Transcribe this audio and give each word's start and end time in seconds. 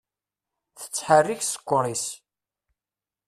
Tettḥerrik 0.79 1.41
ssker-is. 1.45 2.05